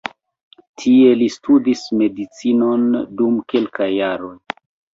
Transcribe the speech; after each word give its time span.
Tie 0.83 1.11
li 1.19 1.27
studis 1.33 1.85
medicinon 2.01 2.89
dum 3.23 3.39
kelkaj 3.55 3.93
jaroj. 4.01 4.35